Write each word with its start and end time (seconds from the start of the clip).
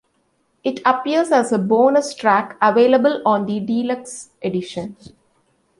It 0.63 0.79
appears 0.83 1.31
as 1.31 1.51
a 1.51 1.59
bonus 1.59 2.15
track 2.15 2.57
available 2.59 3.21
on 3.23 3.45
the 3.45 3.59
deluxe 3.59 4.31
edition. 4.41 4.97